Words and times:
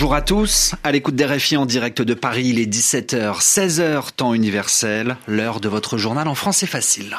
Bonjour 0.00 0.14
à 0.14 0.22
tous, 0.22 0.74
à 0.82 0.92
l'écoute 0.92 1.14
des 1.14 1.26
RFI 1.26 1.58
en 1.58 1.66
direct 1.66 2.00
de 2.00 2.14
Paris, 2.14 2.46
il 2.46 2.58
est 2.58 2.64
17h, 2.64 3.42
16h 3.42 4.12
temps 4.16 4.32
universel, 4.32 5.18
l'heure 5.28 5.60
de 5.60 5.68
votre 5.68 5.98
journal 5.98 6.26
en 6.26 6.34
français 6.34 6.64
facile. 6.64 7.18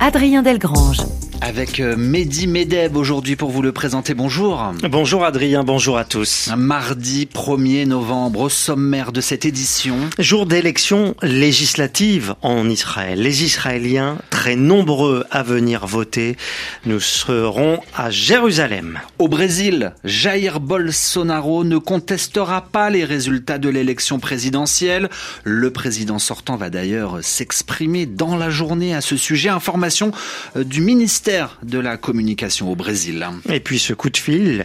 Adrien 0.00 0.42
Delgrange 0.42 1.02
avec 1.44 1.78
euh, 1.78 1.94
Mehdi 1.94 2.46
Medeb 2.46 2.96
aujourd'hui 2.96 3.36
pour 3.36 3.50
vous 3.50 3.60
le 3.60 3.70
présenter. 3.70 4.14
Bonjour. 4.14 4.72
Bonjour 4.82 5.26
Adrien, 5.26 5.62
bonjour 5.62 5.98
à 5.98 6.04
tous. 6.04 6.48
Mardi 6.56 7.26
1er 7.26 7.86
novembre, 7.86 8.40
au 8.40 8.48
sommaire 8.48 9.12
de 9.12 9.20
cette 9.20 9.44
édition. 9.44 9.96
Jour 10.18 10.46
d'élection 10.46 11.14
législative 11.20 12.34
en 12.40 12.66
Israël. 12.70 13.20
Les 13.20 13.44
Israéliens, 13.44 14.16
très 14.30 14.56
nombreux 14.56 15.26
à 15.30 15.42
venir 15.42 15.86
voter, 15.86 16.38
nous 16.86 17.00
serons 17.00 17.78
à 17.94 18.10
Jérusalem. 18.10 18.98
Au 19.18 19.28
Brésil, 19.28 19.92
Jair 20.02 20.60
Bolsonaro 20.60 21.62
ne 21.62 21.76
contestera 21.76 22.62
pas 22.62 22.88
les 22.88 23.04
résultats 23.04 23.58
de 23.58 23.68
l'élection 23.68 24.18
présidentielle. 24.18 25.10
Le 25.44 25.70
président 25.70 26.18
sortant 26.18 26.56
va 26.56 26.70
d'ailleurs 26.70 27.18
s'exprimer 27.22 28.06
dans 28.06 28.34
la 28.34 28.48
journée 28.48 28.94
à 28.94 29.02
ce 29.02 29.18
sujet. 29.18 29.50
Information 29.50 30.10
euh, 30.56 30.64
du 30.64 30.80
ministère 30.80 31.33
de 31.62 31.78
la 31.78 31.96
communication 31.96 32.70
au 32.70 32.76
Brésil. 32.76 33.26
Et 33.50 33.60
puis 33.60 33.78
ce 33.78 33.92
coup 33.92 34.10
de 34.10 34.16
fil, 34.16 34.64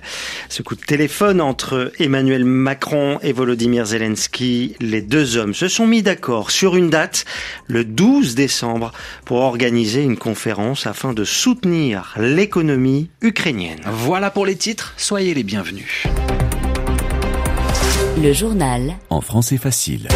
ce 0.49 0.61
coup 0.61 0.75
de 0.75 0.81
téléphone 0.81 1.41
entre 1.41 1.91
Emmanuel 1.99 2.45
Macron 2.45 3.19
et 3.21 3.33
Volodymyr 3.33 3.85
Zelensky, 3.85 4.75
les 4.79 5.01
deux 5.01 5.37
hommes 5.37 5.53
se 5.53 5.67
sont 5.67 5.87
mis 5.87 6.03
d'accord 6.03 6.51
sur 6.51 6.75
une 6.75 6.89
date, 6.89 7.25
le 7.67 7.83
12 7.83 8.35
décembre, 8.35 8.91
pour 9.25 9.37
organiser 9.37 10.03
une 10.03 10.17
conférence 10.17 10.87
afin 10.87 11.13
de 11.13 11.23
soutenir 11.23 12.15
l'économie 12.17 13.09
ukrainienne. 13.21 13.79
Voilà 13.85 14.29
pour 14.29 14.45
les 14.45 14.55
titres, 14.55 14.93
soyez 14.97 15.33
les 15.33 15.43
bienvenus. 15.43 16.03
Le 18.21 18.33
journal 18.33 18.95
en 19.09 19.21
français 19.21 19.57
facile. 19.57 20.07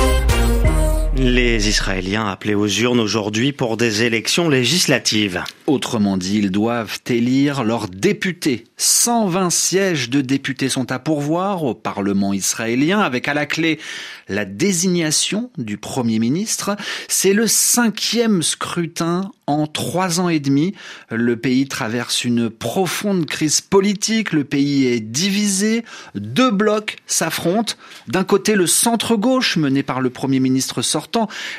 Les 1.15 1.69
Israéliens 1.69 2.27
appelés 2.27 2.55
aux 2.55 2.67
urnes 2.67 2.99
aujourd'hui 2.99 3.51
pour 3.51 3.77
des 3.77 4.01
élections 4.01 4.49
législatives. 4.49 5.43
Autrement 5.67 6.17
dit, 6.17 6.39
ils 6.39 6.49
doivent 6.49 6.99
élire 7.07 7.63
leurs 7.63 7.87
députés. 7.87 8.63
120 8.77 9.51
sièges 9.51 10.09
de 10.09 10.21
députés 10.21 10.69
sont 10.69 10.91
à 10.91 10.97
pourvoir 10.97 11.63
au 11.63 11.75
Parlement 11.75 12.33
israélien, 12.33 12.99
avec 12.99 13.27
à 13.27 13.35
la 13.35 13.45
clé 13.45 13.79
la 14.27 14.43
désignation 14.43 15.51
du 15.57 15.77
Premier 15.77 16.17
ministre. 16.17 16.75
C'est 17.07 17.33
le 17.33 17.45
cinquième 17.45 18.41
scrutin 18.41 19.31
en 19.45 19.67
trois 19.67 20.19
ans 20.19 20.29
et 20.29 20.39
demi. 20.39 20.73
Le 21.09 21.37
pays 21.37 21.67
traverse 21.67 22.25
une 22.25 22.49
profonde 22.49 23.25
crise 23.25 23.61
politique. 23.61 24.33
Le 24.33 24.43
pays 24.43 24.87
est 24.87 24.99
divisé. 24.99 25.83
Deux 26.15 26.51
blocs 26.51 26.97
s'affrontent. 27.05 27.73
D'un 28.07 28.23
côté, 28.23 28.55
le 28.55 28.67
centre-gauche 28.67 29.57
mené 29.57 29.83
par 29.83 30.01
le 30.01 30.09
Premier 30.09 30.39
ministre 30.39 30.81
sortant, 30.81 31.02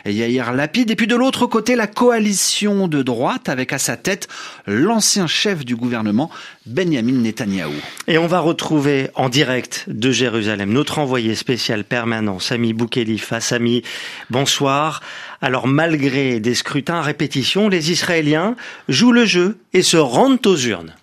Yair 0.06 0.53
Lapid, 0.53 0.91
et 0.91 0.97
puis 0.97 1.06
de 1.06 1.17
l'autre 1.17 1.47
côté, 1.47 1.77
la 1.77 1.87
coalition 1.87 2.89
de 2.89 3.03
droite 3.03 3.48
avec 3.48 3.73
à 3.73 3.78
sa 3.78 3.97
tête 3.97 4.28
l'ancien 4.67 5.27
chef 5.27 5.64
du 5.64 5.77
gouvernement, 5.77 6.31
Benjamin 6.67 7.20
Netanyahou. 7.20 7.72
Et 8.06 8.19
on 8.19 8.27
va 8.27 8.41
retrouver 8.41 9.11
en 9.15 9.28
direct 9.28 9.84
de 9.89 10.11
Jérusalem 10.11 10.72
notre 10.72 10.98
envoyé 10.98 11.34
spécial 11.34 11.84
permanent, 11.84 12.39
Sami 12.39 12.72
Boukhelifa. 12.72 13.41
Sami, 13.41 13.83
bonsoir. 14.31 15.03
Alors 15.41 15.67
malgré 15.67 16.41
des 16.41 16.55
scrutins 16.55 16.97
à 16.97 17.03
répétition, 17.03 17.69
les 17.69 17.91
Israéliens 17.91 18.56
jouent 18.89 19.12
le 19.12 19.27
jeu 19.27 19.59
et 19.72 19.83
se 19.83 19.97
rendent 19.97 20.47
aux 20.47 20.56
urnes. 20.56 20.95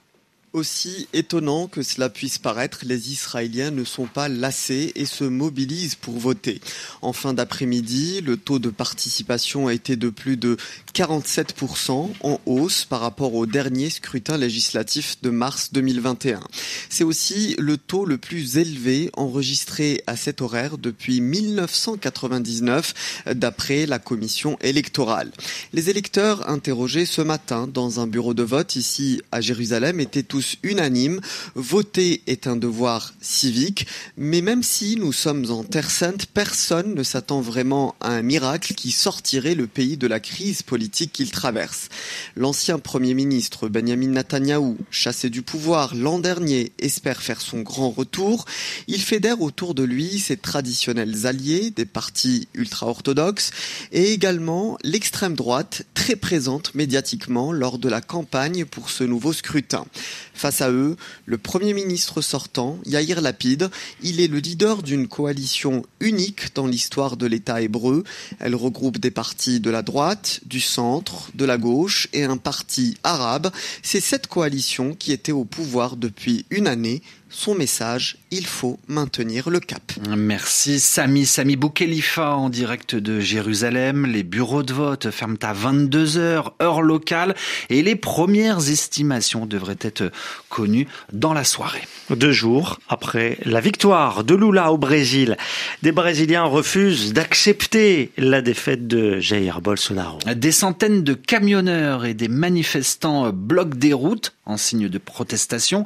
Aussi 0.54 1.08
étonnant 1.14 1.68
que 1.68 1.82
cela 1.82 2.10
puisse 2.10 2.38
paraître, 2.38 2.80
les 2.84 3.14
Israéliens 3.14 3.72
ne 3.72 3.86
sont 3.86 4.06
pas 4.06 4.28
lassés 4.28 4.92
et 4.96 5.06
se 5.06 5.24
mobilisent 5.24 5.96
pour 5.96 6.20
voter. 6.20 6.60
En 7.02 7.14
fin 7.14 7.34
d'après-midi, 7.34 8.20
le 8.20 8.36
taux 8.36 8.60
de 8.60 8.70
participation 8.70 9.68
a 9.68 9.74
été 9.74 9.96
de 9.96 10.10
plus 10.10 10.36
de 10.36 10.58
47% 10.94 12.10
en 12.20 12.42
hausse 12.46 12.84
par 12.84 13.00
rapport 13.00 13.34
au 13.34 13.46
dernier 13.46 13.90
scrutin 13.90 14.36
législatif 14.36 15.22
de 15.22 15.30
mars 15.30 15.70
2021. 15.72 16.42
C'est 16.90 17.06
aussi 17.06 17.56
le 17.58 17.78
taux 17.78 18.04
le 18.04 18.18
plus 18.18 18.58
élevé 18.58 19.10
enregistré 19.14 20.04
à 20.06 20.18
cet 20.18 20.42
horaire 20.42 20.78
depuis 20.78 21.22
1999 21.22 23.24
d'après 23.36 23.86
la 23.86 24.00
commission 24.00 24.58
électorale. 24.60 25.32
Les 25.72 25.90
électeurs 25.90 26.50
interrogés 26.50 27.06
ce 27.06 27.22
matin 27.22 27.68
dans 27.68 28.02
un 28.02 28.08
bureau 28.08 28.34
de 28.34 28.44
vote 28.44 28.76
ici 28.76 29.22
à 29.32 29.40
Jérusalem 29.40 30.02
étaient 30.02 30.24
tous 30.24 30.41
unanime, 30.64 31.22
voter 31.56 32.22
est 32.28 32.48
un 32.48 32.56
devoir 32.56 33.14
civique, 33.22 33.88
mais 34.18 34.42
même 34.42 34.64
si 34.64 34.96
nous 34.96 35.14
sommes 35.14 35.50
en 35.52 35.64
Terre 35.64 35.90
Sainte, 35.90 36.26
personne 36.28 36.94
ne 36.96 37.04
s'attend 37.04 37.42
vraiment 37.42 37.96
à 38.00 38.10
un 38.10 38.22
miracle 38.22 38.74
qui 38.74 38.92
sortirait 38.92 39.56
le 39.56 39.68
pays 39.68 39.98
de 39.98 40.08
la 40.08 40.20
crise 40.20 40.62
politique 40.62 41.12
qu'il 41.12 41.32
traverse. 41.32 41.90
L'ancien 42.36 42.80
Premier 42.80 43.14
ministre 43.14 43.70
Benjamin 43.70 44.10
Netanyahou, 44.10 44.78
chassé 44.90 45.30
du 45.30 45.42
pouvoir 45.42 45.96
l'an 45.96 46.20
dernier, 46.20 46.72
espère 46.80 47.22
faire 47.22 47.42
son 47.42 47.62
grand 47.62 47.90
retour. 47.90 48.46
Il 48.88 49.02
fédère 49.02 49.42
autour 49.42 49.76
de 49.76 49.84
lui 49.84 50.20
ses 50.20 50.38
traditionnels 50.38 51.26
alliés, 51.26 51.72
des 51.72 51.86
partis 51.86 52.48
ultra-orthodoxes, 52.54 53.52
et 53.92 54.12
également 54.12 54.78
l'extrême 54.84 55.36
droite, 55.36 55.84
très 55.94 56.16
présente 56.16 56.76
médiatiquement 56.76 57.52
lors 57.52 57.78
de 57.78 57.90
la 57.90 58.02
campagne 58.02 58.66
pour 58.66 58.90
ce 58.90 59.04
nouveau 59.04 59.34
scrutin. 59.34 59.86
Face 60.42 60.62
à 60.62 60.72
eux, 60.72 60.96
le 61.28 61.38
Premier 61.38 61.72
ministre 61.76 62.20
sortant, 62.22 62.80
Yair 62.88 63.22
Lapid, 63.22 63.70
il 64.02 64.20
est 64.20 64.28
le 64.28 64.40
leader 64.40 64.82
d'une 64.82 65.08
coalition 65.08 65.84
unique 66.00 66.56
dans 66.56 66.66
l'histoire 66.66 67.16
de 67.16 67.28
l'État 67.28 67.62
hébreu. 67.62 68.04
Elle 68.40 68.56
regroupe 68.56 68.98
des 68.98 69.12
partis 69.12 69.60
de 69.60 69.70
la 69.70 69.84
droite, 69.84 70.40
du 70.48 70.60
centre, 70.60 71.30
de 71.36 71.46
la 71.46 71.60
gauche 71.60 72.08
et 72.12 72.24
un 72.24 72.38
parti 72.38 72.98
arabe. 73.04 73.52
C'est 73.84 74.00
cette 74.00 74.26
coalition 74.26 74.96
qui 74.96 75.12
était 75.12 75.32
au 75.32 75.46
pouvoir 75.46 75.96
depuis 75.96 76.48
une 76.50 76.66
année 76.66 77.04
son 77.32 77.56
message, 77.56 78.18
il 78.30 78.46
faut 78.46 78.78
maintenir 78.88 79.50
le 79.50 79.60
cap. 79.60 79.82
Merci 80.16 80.80
Sami. 80.80 81.26
Sami 81.26 81.56
Boukhelifa 81.56 82.36
en 82.36 82.50
direct 82.50 82.96
de 82.96 83.20
Jérusalem. 83.20 84.06
Les 84.06 84.24
bureaux 84.24 84.64
de 84.64 84.74
vote 84.74 85.10
ferment 85.12 85.38
à 85.42 85.54
22h, 85.54 86.52
heure 86.62 86.82
locale, 86.82 87.36
et 87.70 87.82
les 87.82 87.96
premières 87.96 88.70
estimations 88.70 89.46
devraient 89.46 89.78
être 89.82 90.12
connues 90.50 90.88
dans 91.14 91.34
la 91.34 91.44
soirée. 91.44 91.82
Deux 92.10 92.34
jours 92.34 92.80
après 92.90 93.38
la 93.46 93.62
victoire 93.62 94.24
de 94.24 94.36
Lula 94.36 94.72
au 94.72 94.78
Brésil, 94.78 95.38
des 95.82 95.92
Brésiliens 95.94 96.44
refusent 96.44 97.14
d'accepter 97.14 98.12
la 98.18 98.42
défaite 98.42 98.88
de 98.88 99.20
Jair 99.20 99.62
Bolsonaro. 99.62 100.20
Des 100.36 100.52
centaines 100.52 101.04
de 101.04 101.14
camionneurs 101.14 102.06
et 102.06 102.14
des 102.14 102.28
manifestants 102.28 103.32
bloquent 103.32 103.78
des 103.78 103.94
routes 103.94 104.34
en 104.46 104.58
signe 104.58 104.90
de 104.90 104.98
protestation. 104.98 105.86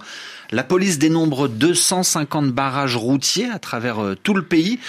La 0.52 0.64
police 0.64 1.00
dénombre 1.00 1.48
250 1.48 2.52
barrages 2.52 2.96
routiers 2.96 3.50
à 3.50 3.60
travers 3.60 4.02
euh, 4.02 4.16
tout 4.16 4.34
le 4.34 4.44
pays. 4.44 4.80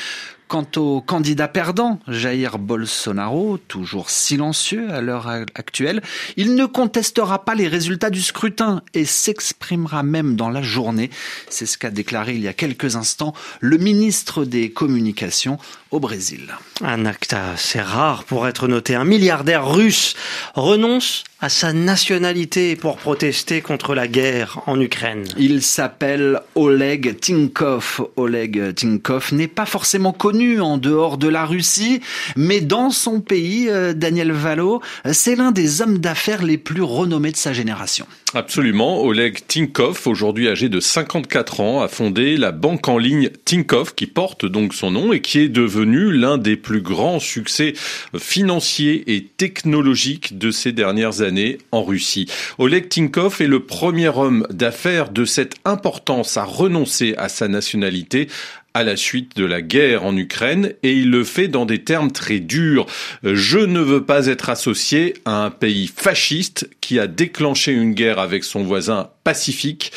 Quant 0.49 0.67
au 0.77 1.01
candidat 1.01 1.49
perdant, 1.49 1.99
Jair 2.07 2.59
Bolsonaro, 2.59 3.59
toujours 3.59 4.11
silencieux 4.11 4.93
à 4.93 5.01
l'heure 5.01 5.27
actuelle, 5.57 6.03
il 6.37 6.55
ne 6.55 6.67
contestera 6.67 7.45
pas 7.45 7.57
les 7.57 7.67
résultats 7.67 8.11
du 8.11 8.23
scrutin 8.23 8.83
et 8.95 9.05
s'exprimera 9.05 10.05
même 10.05 10.37
dans 10.37 10.49
la 10.49 10.63
journée. 10.63 11.11
C'est 11.49 11.67
ce 11.67 11.77
qu'a 11.77 11.91
déclaré 11.91 12.35
il 12.35 12.43
y 12.43 12.49
a 12.49 12.53
quelques 12.53 12.95
instants 12.95 13.35
le 13.59 13.77
ministre 13.77 14.45
des 14.45 14.71
Communications 14.71 15.59
au 15.91 15.99
Brésil. 15.99 16.55
Un 16.81 17.07
acte 17.07 17.33
assez 17.33 17.81
rare 17.81 18.23
pour 18.23 18.47
être 18.47 18.69
noté. 18.69 18.95
Un 18.95 19.05
milliardaire 19.05 19.69
russe 19.69 20.15
renonce 20.55 21.25
à 21.41 21.49
sa 21.49 21.73
nationalité 21.73 22.77
pour 22.77 22.97
protester 22.97 23.61
contre 23.61 23.95
la 23.95 24.09
guerre 24.09 24.61
en 24.67 24.81
Ukraine. 24.81 25.25
Il 25.37 25.63
s'appelle 25.63 26.41
Oleg 26.55 27.19
Tinkov. 27.21 28.09
Oleg 28.17 28.75
Tinkov 28.75 29.33
n'est 29.33 29.49
pas 29.49 29.67
forcément 29.67 30.13
connu 30.13 30.36
en 30.61 30.79
dehors 30.79 31.19
de 31.19 31.29
la 31.29 31.45
Russie, 31.45 32.01
mais 32.37 32.61
dans 32.61 32.91
son 32.91 33.21
pays, 33.21 33.69
euh, 33.69 33.95
Daniel 33.95 34.33
Valo, 34.33 34.83
c'est 35.13 35.37
l'un 35.37 35.51
des 35.51 35.81
hommes 35.83 35.99
d'affaires 35.99 36.43
les 36.43 36.59
plus 36.59 36.83
renommés 36.83 37.33
de 37.33 37.37
sa 37.37 37.53
génération. 37.53 38.07
Absolument. 38.35 39.03
Oleg 39.03 39.47
Tinkov, 39.47 40.03
aujourd'hui 40.07 40.49
âgé 40.49 40.69
de 40.69 40.79
54 40.79 41.61
ans, 41.61 41.81
a 41.81 41.89
fondé 41.89 42.37
la 42.37 42.53
banque 42.53 42.89
en 42.89 42.99
ligne 42.99 43.31
Tinkov, 43.45 43.95
qui 43.95 44.07
porte 44.07 44.45
donc 44.45 44.75
son 44.75 44.91
nom 44.91 45.13
et 45.13 45.21
qui 45.21 45.39
est 45.39 45.49
devenu 45.49 46.13
l'un 46.13 46.37
des 46.37 46.57
plus 46.57 46.83
grands 46.83 47.19
succès 47.19 47.73
financiers 48.19 49.15
et 49.15 49.25
technologiques 49.25 50.37
de 50.37 50.51
ces 50.51 50.73
dernières 50.73 51.23
années 51.23 51.59
en 51.73 51.83
Russie. 51.83 52.29
Oleg 52.59 52.89
Tinkov 52.89 53.41
est 53.41 53.47
le 53.47 53.61
premier 53.61 54.09
homme 54.09 54.47
d'affaires 54.51 55.09
de 55.11 55.25
cette 55.25 55.55
importance 55.65 56.37
à 56.37 56.45
renoncer 56.45 57.15
à 57.17 57.29
sa 57.29 57.49
nationalité 57.49 58.29
à 58.77 58.85
la 58.85 58.97
suite 58.97 59.35
de 59.37 59.47
la 59.47 59.63
guerre 59.63 60.05
en 60.05 60.15
Ukraine 60.15 60.75
et 60.83 60.93
il 60.93 61.11
le 61.11 61.25
fait 61.25 61.49
dans 61.49 61.65
des 61.65 61.83
termes 61.83 62.13
très 62.13 62.41
durs. 62.41 62.85
Je 63.23 63.59
ne 63.59 63.81
veux 63.81 64.05
pas 64.05 64.27
être 64.27 64.51
associé 64.51 65.15
à 65.25 65.45
un 65.45 65.51
pays 65.51 65.87
fasciste 65.87 66.69
qui 66.83 66.99
a 66.99 67.07
déclenché 67.07 67.73
une 67.73 67.95
guerre 67.95 68.19
avec 68.19 68.45
son 68.45 68.63
voisin 68.65 69.09
pacifique 69.25 69.93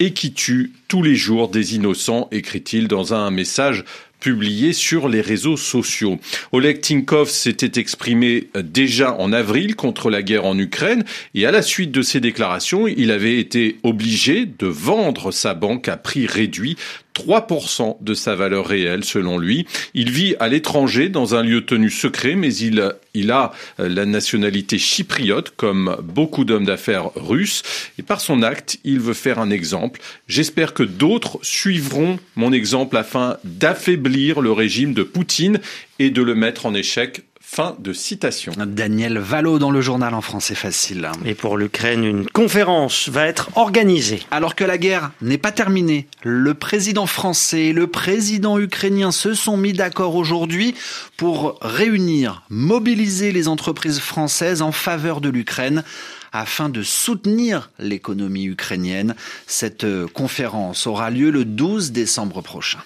et 0.00 0.12
qui 0.12 0.32
tue 0.32 0.72
tous 0.88 1.04
les 1.04 1.14
jours 1.14 1.48
des 1.48 1.76
innocents, 1.76 2.28
écrit-il 2.32 2.88
dans 2.88 3.14
un 3.14 3.30
message 3.30 3.84
publié 4.18 4.72
sur 4.72 5.08
les 5.08 5.20
réseaux 5.20 5.56
sociaux. 5.56 6.18
Oleg 6.50 6.80
Tinkov 6.80 7.28
s'était 7.28 7.80
exprimé 7.80 8.48
déjà 8.56 9.14
en 9.14 9.32
avril 9.32 9.76
contre 9.76 10.10
la 10.10 10.22
guerre 10.22 10.46
en 10.46 10.58
Ukraine 10.58 11.04
et 11.34 11.46
à 11.46 11.52
la 11.52 11.62
suite 11.62 11.92
de 11.92 12.02
ces 12.02 12.18
déclarations, 12.18 12.88
il 12.88 13.12
avait 13.12 13.38
été 13.38 13.76
obligé 13.84 14.46
de 14.46 14.66
vendre 14.66 15.30
sa 15.30 15.54
banque 15.54 15.86
à 15.88 15.96
prix 15.96 16.26
réduit 16.26 16.76
3% 17.16 17.96
de 18.00 18.14
sa 18.14 18.34
valeur 18.34 18.66
réelle 18.66 19.04
selon 19.04 19.38
lui. 19.38 19.66
Il 19.94 20.10
vit 20.10 20.34
à 20.38 20.48
l'étranger 20.48 21.08
dans 21.08 21.34
un 21.34 21.42
lieu 21.42 21.64
tenu 21.64 21.90
secret, 21.90 22.34
mais 22.34 22.54
il, 22.54 22.92
il 23.14 23.30
a 23.30 23.52
la 23.78 24.04
nationalité 24.04 24.78
chypriote 24.78 25.54
comme 25.56 25.96
beaucoup 26.02 26.44
d'hommes 26.44 26.66
d'affaires 26.66 27.10
russes. 27.16 27.62
Et 27.98 28.02
par 28.02 28.20
son 28.20 28.42
acte, 28.42 28.78
il 28.84 29.00
veut 29.00 29.14
faire 29.14 29.38
un 29.38 29.50
exemple. 29.50 30.00
J'espère 30.28 30.74
que 30.74 30.82
d'autres 30.82 31.38
suivront 31.42 32.18
mon 32.34 32.52
exemple 32.52 32.96
afin 32.96 33.38
d'affaiblir 33.44 34.40
le 34.40 34.52
régime 34.52 34.92
de 34.92 35.02
Poutine 35.02 35.60
et 35.98 36.10
de 36.10 36.22
le 36.22 36.34
mettre 36.34 36.66
en 36.66 36.74
échec 36.74 37.22
Fin 37.48 37.76
de 37.78 37.92
citation. 37.92 38.52
Daniel 38.56 39.18
Valo 39.18 39.60
dans 39.60 39.70
le 39.70 39.80
journal 39.80 40.12
en 40.14 40.20
français 40.20 40.56
facile. 40.56 41.08
Et 41.24 41.36
pour 41.36 41.56
l'Ukraine, 41.56 42.02
une 42.04 42.26
conférence 42.26 43.08
va 43.08 43.24
être 43.24 43.50
organisée. 43.54 44.20
Alors 44.32 44.56
que 44.56 44.64
la 44.64 44.76
guerre 44.76 45.12
n'est 45.22 45.38
pas 45.38 45.52
terminée, 45.52 46.08
le 46.24 46.54
président 46.54 47.06
français 47.06 47.66
et 47.66 47.72
le 47.72 47.86
président 47.86 48.58
ukrainien 48.58 49.12
se 49.12 49.32
sont 49.32 49.56
mis 49.56 49.72
d'accord 49.72 50.16
aujourd'hui 50.16 50.74
pour 51.16 51.56
réunir, 51.62 52.42
mobiliser 52.50 53.30
les 53.30 53.46
entreprises 53.46 54.00
françaises 54.00 54.60
en 54.60 54.72
faveur 54.72 55.20
de 55.20 55.28
l'Ukraine 55.28 55.84
afin 56.32 56.68
de 56.68 56.82
soutenir 56.82 57.70
l'économie 57.78 58.46
ukrainienne. 58.46 59.14
Cette 59.46 59.86
conférence 60.12 60.88
aura 60.88 61.10
lieu 61.10 61.30
le 61.30 61.44
12 61.44 61.92
décembre 61.92 62.42
prochain. 62.42 62.80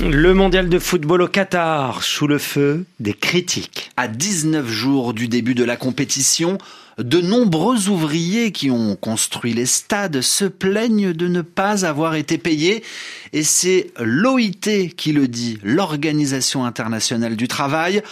Le 0.00 0.32
mondial 0.32 0.68
de 0.68 0.78
football 0.78 1.22
au 1.22 1.26
Qatar, 1.26 2.04
sous 2.04 2.28
le 2.28 2.38
feu 2.38 2.84
des 3.00 3.14
critiques. 3.14 3.90
À 3.96 4.06
19 4.06 4.68
jours 4.68 5.12
du 5.12 5.26
début 5.26 5.54
de 5.54 5.64
la 5.64 5.76
compétition, 5.76 6.56
de 6.98 7.20
nombreux 7.20 7.88
ouvriers 7.88 8.52
qui 8.52 8.70
ont 8.70 8.94
construit 8.94 9.54
les 9.54 9.66
stades 9.66 10.20
se 10.20 10.44
plaignent 10.44 11.12
de 11.12 11.26
ne 11.26 11.42
pas 11.42 11.84
avoir 11.84 12.14
été 12.14 12.38
payés 12.38 12.84
et 13.32 13.42
c'est 13.42 13.90
l'OIT 13.98 14.94
qui 14.96 15.12
le 15.12 15.26
dit, 15.26 15.58
l'Organisation 15.64 16.64
internationale 16.64 17.34
du 17.34 17.48
travail. 17.48 18.02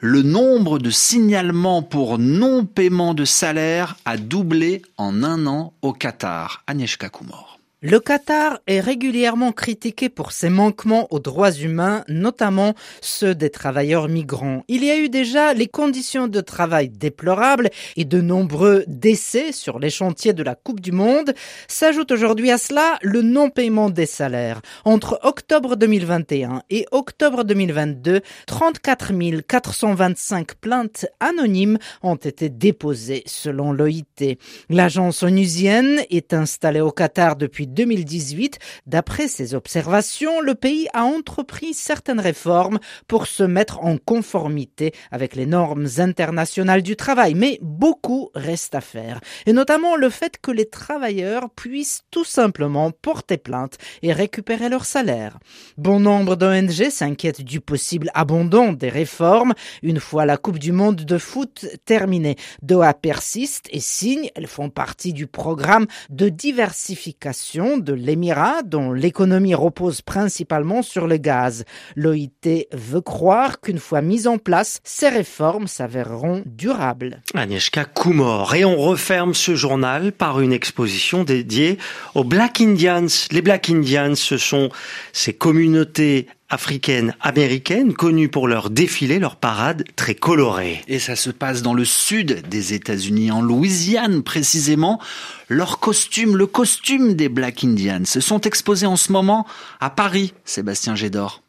Le 0.00 0.22
nombre 0.22 0.78
de 0.78 0.90
signalements 0.90 1.82
pour 1.82 2.18
non-paiement 2.18 3.14
de 3.14 3.24
salaire 3.24 3.96
a 4.04 4.16
doublé 4.16 4.82
en 4.96 5.22
un 5.22 5.46
an 5.46 5.72
au 5.80 5.92
Qatar. 5.92 6.64
Agnieszka 6.66 7.08
Kumor. 7.08 7.55
Le 7.82 8.00
Qatar 8.00 8.60
est 8.66 8.80
régulièrement 8.80 9.52
critiqué 9.52 10.08
pour 10.08 10.32
ses 10.32 10.48
manquements 10.48 11.08
aux 11.10 11.18
droits 11.18 11.52
humains, 11.52 12.04
notamment 12.08 12.72
ceux 13.02 13.34
des 13.34 13.50
travailleurs 13.50 14.08
migrants. 14.08 14.64
Il 14.66 14.82
y 14.82 14.90
a 14.90 14.96
eu 14.96 15.10
déjà 15.10 15.52
les 15.52 15.66
conditions 15.66 16.26
de 16.26 16.40
travail 16.40 16.88
déplorables 16.88 17.68
et 17.96 18.06
de 18.06 18.22
nombreux 18.22 18.84
décès 18.86 19.52
sur 19.52 19.78
les 19.78 19.90
chantiers 19.90 20.32
de 20.32 20.42
la 20.42 20.54
Coupe 20.54 20.80
du 20.80 20.90
Monde. 20.90 21.34
S'ajoute 21.68 22.12
aujourd'hui 22.12 22.50
à 22.50 22.56
cela 22.56 22.98
le 23.02 23.20
non-paiement 23.20 23.90
des 23.90 24.06
salaires. 24.06 24.62
Entre 24.86 25.20
octobre 25.22 25.76
2021 25.76 26.62
et 26.70 26.86
octobre 26.92 27.44
2022, 27.44 28.22
34 28.46 29.12
425 29.46 30.54
plaintes 30.54 31.04
anonymes 31.20 31.76
ont 32.02 32.16
été 32.16 32.48
déposées 32.48 33.22
selon 33.26 33.70
l'OIT. 33.72 34.38
L'agence 34.70 35.22
onusienne 35.22 36.00
est 36.08 36.32
installée 36.32 36.80
au 36.80 36.90
Qatar 36.90 37.36
depuis 37.36 37.65
2018. 37.74 38.58
D'après 38.86 39.28
ses 39.28 39.54
observations, 39.54 40.40
le 40.40 40.54
pays 40.54 40.88
a 40.92 41.04
entrepris 41.04 41.74
certaines 41.74 42.20
réformes 42.20 42.78
pour 43.08 43.26
se 43.26 43.42
mettre 43.42 43.80
en 43.84 43.98
conformité 43.98 44.92
avec 45.10 45.36
les 45.36 45.46
normes 45.46 45.86
internationales 45.98 46.82
du 46.82 46.96
travail, 46.96 47.34
mais 47.34 47.58
beaucoup 47.62 48.30
reste 48.34 48.74
à 48.74 48.80
faire. 48.80 49.20
Et 49.46 49.52
notamment 49.52 49.96
le 49.96 50.10
fait 50.10 50.38
que 50.40 50.50
les 50.50 50.66
travailleurs 50.66 51.50
puissent 51.50 52.02
tout 52.10 52.24
simplement 52.24 52.90
porter 52.90 53.36
plainte 53.36 53.76
et 54.02 54.12
récupérer 54.12 54.68
leur 54.68 54.84
salaire. 54.84 55.38
Bon 55.76 56.00
nombre 56.00 56.36
d'ONG 56.36 56.90
s'inquiètent 56.90 57.42
du 57.42 57.60
possible 57.60 58.10
abandon 58.14 58.72
des 58.72 58.88
réformes 58.88 59.54
une 59.82 60.00
fois 60.00 60.26
la 60.26 60.36
Coupe 60.36 60.58
du 60.58 60.72
Monde 60.72 61.04
de 61.04 61.18
foot 61.18 61.66
terminée. 61.84 62.36
Doha 62.62 62.94
persiste 62.94 63.68
et 63.70 63.80
signe, 63.80 64.30
elles 64.34 64.46
font 64.46 64.70
partie 64.70 65.12
du 65.12 65.26
programme 65.26 65.86
de 66.10 66.28
diversification 66.28 67.55
de 67.56 67.94
l'Émirat, 67.94 68.62
dont 68.62 68.92
l'économie 68.92 69.54
repose 69.54 70.02
principalement 70.02 70.82
sur 70.82 71.06
le 71.06 71.16
gaz. 71.16 71.64
L'OIT 71.94 72.66
veut 72.72 73.00
croire 73.00 73.60
qu'une 73.60 73.78
fois 73.78 74.02
mises 74.02 74.26
en 74.26 74.36
place, 74.36 74.80
ces 74.84 75.08
réformes 75.08 75.66
s'avéreront 75.66 76.42
durables. 76.44 77.22
Agnieszka 77.34 77.86
Kumor. 77.86 78.54
Et 78.54 78.66
on 78.66 78.76
referme 78.76 79.32
ce 79.32 79.54
journal 79.54 80.12
par 80.12 80.40
une 80.40 80.52
exposition 80.52 81.24
dédiée 81.24 81.78
aux 82.14 82.24
Black 82.24 82.60
Indians. 82.60 83.06
Les 83.30 83.42
Black 83.42 83.70
Indians, 83.70 84.14
ce 84.14 84.36
sont 84.36 84.68
ces 85.12 85.32
communautés 85.32 86.26
africaines 86.48 87.14
américaines 87.20 87.94
connues 87.94 88.28
pour 88.28 88.48
leurs 88.48 88.70
défilés, 88.70 89.18
leurs 89.18 89.36
parades 89.36 89.84
très 89.96 90.14
colorées. 90.14 90.82
Et 90.88 90.98
ça 90.98 91.16
se 91.16 91.30
passe 91.30 91.62
dans 91.62 91.74
le 91.74 91.84
sud 91.84 92.48
des 92.48 92.74
États-Unis, 92.74 93.30
en 93.30 93.42
Louisiane 93.42 94.22
précisément. 94.22 95.00
Leurs 95.48 95.78
costumes, 95.78 96.36
le 96.36 96.46
costume 96.46 97.14
des 97.14 97.28
Black 97.28 97.64
Indians, 97.64 98.04
se 98.04 98.20
sont 98.20 98.40
exposés 98.40 98.86
en 98.86 98.96
ce 98.96 99.12
moment 99.12 99.46
à 99.80 99.90
Paris, 99.90 100.34
Sébastien 100.44 100.94
Gédor. 100.94 101.42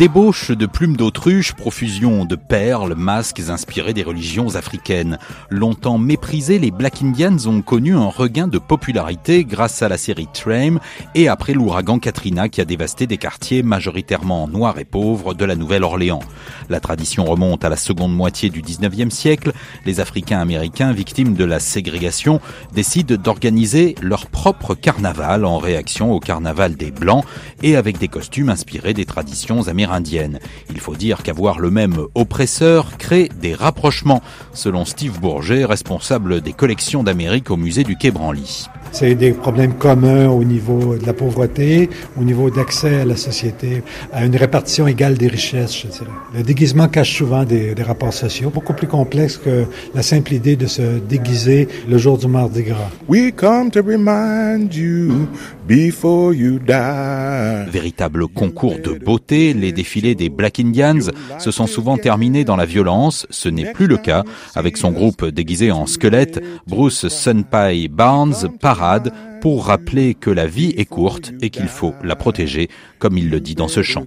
Débauche 0.00 0.50
de 0.50 0.64
plumes 0.64 0.96
d'autruche, 0.96 1.52
profusion 1.52 2.24
de 2.24 2.34
perles, 2.34 2.94
masques 2.94 3.42
inspirés 3.50 3.92
des 3.92 4.02
religions 4.02 4.56
africaines. 4.56 5.18
Longtemps 5.50 5.98
méprisés, 5.98 6.58
les 6.58 6.70
Black 6.70 7.02
Indians 7.02 7.36
ont 7.46 7.60
connu 7.60 7.94
un 7.94 8.06
regain 8.06 8.48
de 8.48 8.56
popularité 8.56 9.44
grâce 9.44 9.82
à 9.82 9.90
la 9.90 9.98
série 9.98 10.26
Trame 10.32 10.80
et 11.14 11.28
après 11.28 11.52
l'ouragan 11.52 11.98
Katrina 11.98 12.48
qui 12.48 12.62
a 12.62 12.64
dévasté 12.64 13.06
des 13.06 13.18
quartiers 13.18 13.62
majoritairement 13.62 14.48
noirs 14.48 14.78
et 14.78 14.86
pauvres 14.86 15.34
de 15.34 15.44
la 15.44 15.54
Nouvelle-Orléans. 15.54 16.22
La 16.70 16.80
tradition 16.80 17.26
remonte 17.26 17.66
à 17.66 17.68
la 17.68 17.76
seconde 17.76 18.16
moitié 18.16 18.48
du 18.48 18.62
19e 18.62 19.10
siècle. 19.10 19.52
Les 19.84 20.00
Africains 20.00 20.40
américains 20.40 20.94
victimes 20.94 21.34
de 21.34 21.44
la 21.44 21.60
ségrégation 21.60 22.40
décident 22.72 23.16
d'organiser 23.16 23.96
leur 24.00 24.28
propre 24.28 24.74
carnaval 24.74 25.44
en 25.44 25.58
réaction 25.58 26.10
au 26.10 26.20
carnaval 26.20 26.76
des 26.76 26.90
Blancs 26.90 27.26
et 27.62 27.76
avec 27.76 27.98
des 27.98 28.08
costumes 28.08 28.48
inspirés 28.48 28.94
des 28.94 29.04
traditions 29.04 29.68
américaines 29.68 29.89
indienne. 29.92 30.38
Il 30.70 30.80
faut 30.80 30.94
dire 30.94 31.22
qu'avoir 31.22 31.58
le 31.58 31.70
même 31.70 31.96
oppresseur 32.14 32.96
crée 32.98 33.28
des 33.40 33.54
rapprochements, 33.54 34.22
selon 34.52 34.84
Steve 34.84 35.20
Bourget, 35.20 35.64
responsable 35.64 36.40
des 36.40 36.52
collections 36.52 37.02
d'Amérique 37.02 37.50
au 37.50 37.56
musée 37.56 37.84
du 37.84 37.96
Quai 37.96 38.10
Branly. 38.10 38.66
C'est 38.92 39.14
des 39.14 39.32
problèmes 39.32 39.74
communs 39.74 40.28
au 40.28 40.42
niveau 40.42 40.96
de 40.96 41.06
la 41.06 41.12
pauvreté, 41.12 41.88
au 42.20 42.24
niveau 42.24 42.50
d'accès 42.50 43.00
à 43.00 43.04
la 43.04 43.16
société, 43.16 43.82
à 44.12 44.24
une 44.24 44.34
répartition 44.36 44.88
égale 44.88 45.16
des 45.16 45.28
richesses, 45.28 45.82
je 45.82 45.86
dirais. 45.86 46.10
Le 46.34 46.42
déguisement 46.42 46.88
cache 46.88 47.16
souvent 47.16 47.44
des, 47.44 47.74
des, 47.74 47.82
rapports 47.82 48.12
sociaux 48.12 48.50
beaucoup 48.50 48.72
plus 48.72 48.88
complexes 48.88 49.36
que 49.36 49.64
la 49.94 50.02
simple 50.02 50.34
idée 50.34 50.56
de 50.56 50.66
se 50.66 50.98
déguiser 51.08 51.68
le 51.88 51.98
jour 51.98 52.18
du 52.18 52.26
Mardi 52.26 52.64
Gras. 52.64 52.90
We 53.08 53.32
come 53.34 53.70
to 53.70 53.80
remind 53.80 54.74
you 54.74 55.28
before 55.68 56.34
you 56.34 56.58
die. 56.58 57.70
Véritable 57.70 58.26
concours 58.26 58.78
de 58.82 58.98
beauté, 58.98 59.54
les 59.54 59.72
défilés 59.80 60.14
des 60.14 60.28
Black 60.28 60.60
Indians 60.60 61.10
se 61.38 61.50
sont 61.50 61.66
souvent 61.66 61.96
terminés 61.96 62.44
dans 62.44 62.56
la 62.56 62.66
violence. 62.66 63.26
Ce 63.30 63.48
n'est 63.48 63.72
plus 63.72 63.86
le 63.86 63.96
cas. 63.96 64.24
Avec 64.54 64.76
son 64.76 64.90
groupe 64.90 65.24
déguisé 65.24 65.70
en 65.70 65.86
squelette, 65.86 66.38
Bruce 66.66 67.08
Sunpie 67.08 67.88
Barnes 67.88 68.50
part 68.60 69.04
pour 69.40 69.64
rappeler 69.66 70.12
que 70.14 70.28
la 70.28 70.46
vie 70.46 70.74
est 70.76 70.84
courte 70.84 71.32
et 71.40 71.48
qu'il 71.48 71.68
faut 71.68 71.94
la 72.04 72.14
protéger, 72.14 72.68
comme 72.98 73.16
il 73.16 73.30
le 73.30 73.40
dit 73.40 73.54
dans 73.54 73.68
ce 73.68 73.82
chant. 73.82 74.04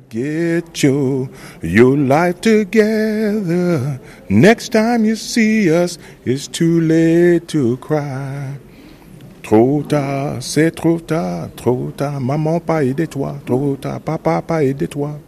Trop 9.42 9.84
tard, 9.84 10.38
c'est 10.40 10.72
trop 10.72 11.00
tard, 11.00 11.50
trop 11.56 11.92
tard, 11.98 12.22
maman 12.22 12.60
pas 12.60 12.84
aidé-toi, 12.84 13.40
trop 13.46 13.76
tard, 13.76 14.00
papa 14.00 14.42
pas 14.42 14.64
aidé-toi. 14.64 15.20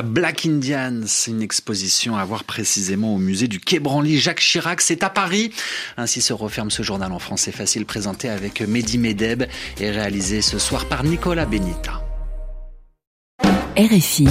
Black 0.00 0.46
Indians, 0.46 1.04
une 1.26 1.42
exposition 1.42 2.16
à 2.16 2.24
voir 2.24 2.44
précisément 2.44 3.14
au 3.14 3.18
musée 3.18 3.48
du 3.48 3.60
Quai 3.60 3.78
Branly. 3.78 4.18
Jacques 4.18 4.40
Chirac, 4.40 4.80
c'est 4.80 5.02
à 5.02 5.10
Paris. 5.10 5.52
Ainsi 5.98 6.22
se 6.22 6.32
referme 6.32 6.70
ce 6.70 6.82
journal 6.82 7.12
en 7.12 7.18
français 7.18 7.52
facile 7.52 7.84
présenté 7.84 8.30
avec 8.30 8.62
Mehdi 8.62 8.96
Medeb 8.96 9.44
et 9.78 9.90
réalisé 9.90 10.40
ce 10.40 10.58
soir 10.58 10.86
par 10.86 11.04
Nicolas 11.04 11.44
Benita. 11.44 12.02
RFI. 13.76 14.28